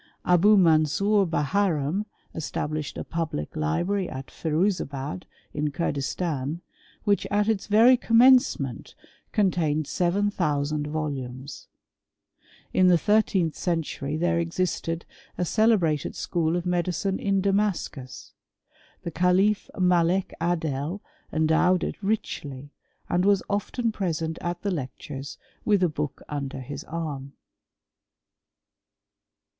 Abou 0.25 0.57
Mansor 0.57 1.27
Baharani, 1.27 2.05
established 2.33 2.97
a 2.97 3.03
public 3.03 3.55
library 3.55 4.09
at 4.09 4.31
Firuzabad 4.31 5.25
in 5.53 5.69
Curdistan, 5.71 6.61
which 7.03 7.27
at 7.29 7.47
its 7.47 7.67
very 7.67 7.97
commencement 7.97 8.95
contained 9.31 9.85
7000 9.85 10.87
volumes. 10.87 11.67
In 12.73 12.87
the 12.87 12.97
thirteenth 12.97 13.53
century 13.55 14.17
there 14.17 14.39
e:<isted 14.39 15.03
a 15.37 15.45
celebrated 15.45 16.15
school 16.15 16.55
of 16.55 16.65
medicine 16.65 17.19
in 17.19 17.39
Damascus. 17.39 18.33
The 19.03 19.11
cahfMalek 19.11 20.31
Adol 20.41 21.01
endowed 21.31 21.83
it 21.83 22.01
richly, 22.01 22.71
and 23.07 23.23
was 23.23 23.43
often 23.47 23.91
present 23.91 24.39
at 24.41 24.63
the 24.63 24.71
lectures 24.71 25.37
with 25.63 25.83
a 25.83 25.89
book 25.89 26.23
under 26.27 26.59
his 26.61 26.83
arm. 26.85 27.33